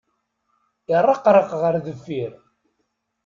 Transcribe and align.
Irreqraq 0.93 1.49
ɣer 1.61 1.75
deffir. 1.85 2.31